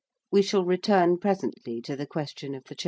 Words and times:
We 0.31 0.41
shall 0.41 0.65
return 0.65 1.19
presently 1.19 1.79
to 1.81 1.95
the 1.95 2.07
question 2.07 2.55
of 2.55 2.63
the 2.63 2.73
churches. 2.73 2.79